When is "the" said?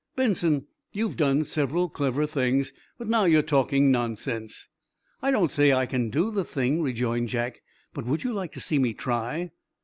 6.31-6.43